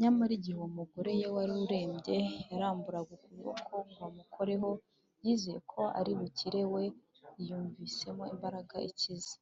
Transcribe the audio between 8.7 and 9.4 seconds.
ikiza